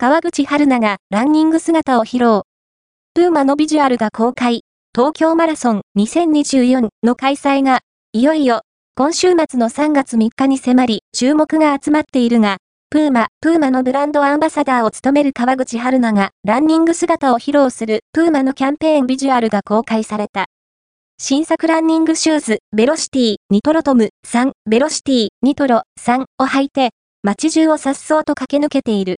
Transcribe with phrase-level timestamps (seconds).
[0.00, 2.42] 川口春奈がランニング姿を披露。
[3.14, 4.60] プーマのビジュアルが公開。
[4.94, 7.80] 東京マラソン2024の開催が、
[8.12, 8.60] いよいよ、
[8.94, 12.58] 今週末の3月3日に迫り、注目が集まっているが、
[12.90, 20.46] プーマ、プーマのブランドアンバサダーを務める川口春奈が、ランニング姿を披露する、プーマのキャンペーンビジュアルが公開された。
[21.18, 26.90] 新作ランニングシューズ、ベロシティ、ニトロトム、3、ベロシティ、ニトロ、3を履いて、
[27.24, 29.16] 街中を颯爽と駆け抜けている。